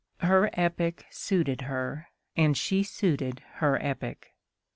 Her 0.21 0.49
epoch 0.53 1.05
suited 1.11 1.61
her, 1.61 2.07
and 2.35 2.57
she 2.57 2.81
suited 2.81 3.43
her 3.57 3.77
epoch. 3.79 4.29